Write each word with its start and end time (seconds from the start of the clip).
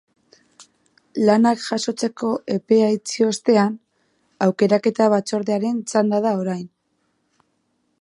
Lanak 1.29 1.59
jasotzeko 1.65 2.31
epea 2.55 2.89
itxi 2.95 3.27
ostean, 3.29 3.77
aukeraketa 4.49 5.11
batzordearen 5.17 5.81
txanda 5.93 6.27
da 6.29 6.37
orain. 6.45 6.69